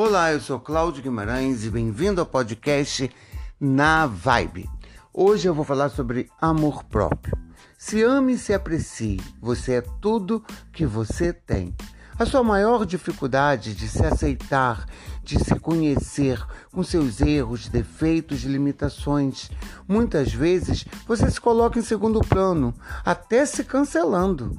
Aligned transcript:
Olá, 0.00 0.32
eu 0.32 0.38
sou 0.40 0.60
Cláudio 0.60 1.02
Guimarães 1.02 1.64
e 1.64 1.70
bem-vindo 1.70 2.20
ao 2.20 2.26
podcast 2.26 3.10
Na 3.58 4.06
Vibe. 4.06 4.70
Hoje 5.12 5.48
eu 5.48 5.52
vou 5.52 5.64
falar 5.64 5.88
sobre 5.88 6.30
amor 6.40 6.84
próprio. 6.84 7.36
Se 7.76 8.00
ame 8.04 8.34
e 8.34 8.38
se 8.38 8.54
aprecie, 8.54 9.20
você 9.40 9.72
é 9.72 9.80
tudo 10.00 10.40
que 10.72 10.86
você 10.86 11.32
tem. 11.32 11.74
A 12.16 12.24
sua 12.24 12.44
maior 12.44 12.86
dificuldade 12.86 13.74
de 13.74 13.88
se 13.88 14.06
aceitar, 14.06 14.86
de 15.24 15.42
se 15.42 15.58
conhecer 15.58 16.46
com 16.70 16.84
seus 16.84 17.20
erros, 17.20 17.68
defeitos, 17.68 18.44
limitações. 18.44 19.50
Muitas 19.88 20.32
vezes 20.32 20.84
você 21.08 21.28
se 21.28 21.40
coloca 21.40 21.76
em 21.76 21.82
segundo 21.82 22.20
plano, 22.20 22.72
até 23.04 23.44
se 23.44 23.64
cancelando. 23.64 24.54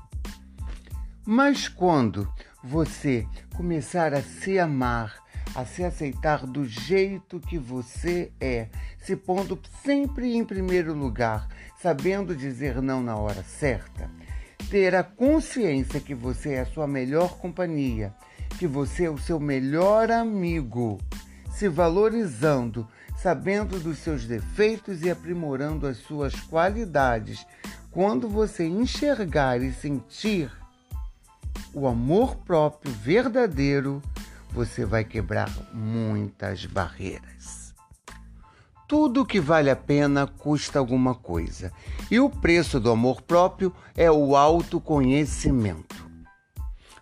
Mas 1.25 1.69
quando 1.69 2.27
você 2.63 3.25
começar 3.55 4.13
a 4.13 4.21
se 4.21 4.59
amar, 4.59 5.23
a 5.55 5.65
se 5.65 5.83
aceitar 5.83 6.45
do 6.45 6.65
jeito 6.65 7.39
que 7.39 7.57
você 7.57 8.31
é, 8.39 8.67
se 8.99 9.15
pondo 9.15 9.59
sempre 9.83 10.35
em 10.35 10.43
primeiro 10.43 10.93
lugar, 10.93 11.47
sabendo 11.81 12.35
dizer 12.35 12.81
não 12.81 13.01
na 13.01 13.15
hora 13.15 13.43
certa, 13.43 14.09
ter 14.69 14.93
a 14.93 15.03
consciência 15.03 15.99
que 15.99 16.13
você 16.13 16.53
é 16.53 16.61
a 16.61 16.65
sua 16.65 16.87
melhor 16.87 17.37
companhia, 17.37 18.13
que 18.57 18.67
você 18.67 19.05
é 19.05 19.09
o 19.09 19.17
seu 19.17 19.39
melhor 19.39 20.11
amigo, 20.11 20.99
se 21.51 21.67
valorizando, 21.67 22.87
sabendo 23.17 23.79
dos 23.79 23.99
seus 23.99 24.25
defeitos 24.25 25.01
e 25.01 25.09
aprimorando 25.09 25.87
as 25.87 25.97
suas 25.97 26.35
qualidades. 26.35 27.45
Quando 27.91 28.29
você 28.29 28.67
enxergar 28.67 29.61
e 29.61 29.73
sentir 29.73 30.51
o 31.73 31.87
amor 31.87 32.35
próprio 32.37 32.91
verdadeiro, 32.91 34.01
você 34.51 34.85
vai 34.85 35.03
quebrar 35.03 35.49
muitas 35.73 36.65
barreiras. 36.65 37.73
Tudo 38.87 39.25
que 39.25 39.39
vale 39.39 39.69
a 39.69 39.75
pena 39.75 40.25
custa 40.25 40.79
alguma 40.79 41.13
coisa, 41.13 41.71
e 42.09 42.19
o 42.19 42.29
preço 42.29 42.79
do 42.79 42.89
amor 42.89 43.21
próprio 43.21 43.71
é 43.95 44.09
o 44.09 44.35
autoconhecimento. 44.35 46.09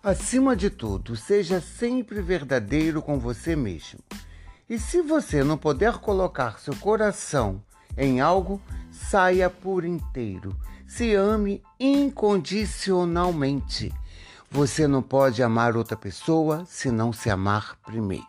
Acima 0.02 0.54
de 0.54 0.68
tudo, 0.68 1.16
seja 1.16 1.60
sempre 1.60 2.20
verdadeiro 2.20 3.00
com 3.00 3.18
você 3.18 3.56
mesmo. 3.56 4.00
E 4.68 4.78
se 4.78 5.00
você 5.00 5.42
não 5.42 5.56
puder 5.56 5.94
colocar 5.94 6.58
seu 6.58 6.76
coração 6.76 7.62
em 7.96 8.20
algo, 8.20 8.60
saia 8.92 9.48
por 9.48 9.82
inteiro. 9.84 10.54
Se 10.86 11.14
ame 11.14 11.62
incondicionalmente 11.80 13.92
você 14.50 14.86
não 14.86 15.02
pode 15.02 15.42
amar 15.42 15.76
outra 15.76 15.96
pessoa 15.96 16.64
se 16.66 16.90
não 16.90 17.12
se 17.12 17.28
amar 17.30 17.76
primeiro. 17.84 18.26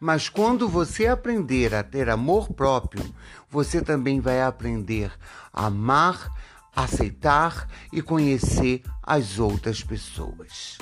Mas 0.00 0.28
quando 0.28 0.68
você 0.68 1.06
aprender 1.06 1.74
a 1.74 1.82
ter 1.82 2.08
amor 2.08 2.52
próprio, 2.52 3.04
você 3.50 3.80
também 3.80 4.20
vai 4.20 4.42
aprender 4.42 5.10
a 5.52 5.66
amar, 5.66 6.30
aceitar 6.74 7.68
e 7.92 8.00
conhecer 8.00 8.82
as 9.02 9.38
outras 9.38 9.82
pessoas. 9.82 10.78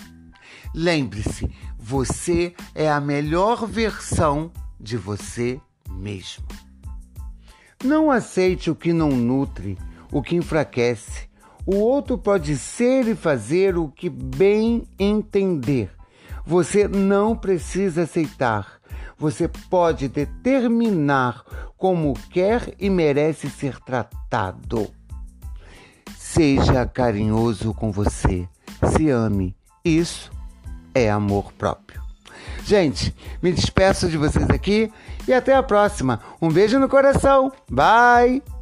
Lembre-se, 0.74 1.50
você 1.78 2.54
é 2.74 2.90
a 2.90 3.00
melhor 3.00 3.66
versão 3.66 4.52
de 4.78 4.98
você 4.98 5.58
mesmo. 5.88 6.44
Não 7.82 8.10
aceite 8.10 8.70
o 8.70 8.74
que 8.74 8.92
não 8.92 9.10
nutre, 9.10 9.78
o 10.12 10.22
que 10.22 10.36
enfraquece, 10.36 11.28
o 11.66 11.76
outro 11.76 12.16
pode 12.16 12.56
ser 12.56 13.08
e 13.08 13.16
fazer 13.16 13.76
o 13.76 13.88
que 13.88 14.08
bem 14.08 14.84
entender. 14.98 15.90
Você 16.46 16.86
não 16.86 17.34
precisa 17.34 18.04
aceitar. 18.04 18.76
Você 19.18 19.48
pode 19.48 20.08
determinar 20.08 21.42
como 21.76 22.14
quer 22.30 22.72
e 22.78 22.88
merece 22.88 23.50
ser 23.50 23.80
tratado. 23.80 24.88
Seja 26.16 26.86
carinhoso 26.86 27.74
com 27.74 27.90
você. 27.90 28.48
Se 28.92 29.10
ame. 29.10 29.56
Isso 29.84 30.30
é 30.94 31.10
amor 31.10 31.52
próprio. 31.52 32.00
Gente, 32.64 33.14
me 33.42 33.52
despeço 33.52 34.08
de 34.08 34.16
vocês 34.16 34.48
aqui 34.50 34.92
e 35.26 35.32
até 35.32 35.54
a 35.54 35.62
próxima. 35.62 36.20
Um 36.40 36.48
beijo 36.48 36.78
no 36.78 36.88
coração. 36.88 37.52
Bye! 37.70 38.55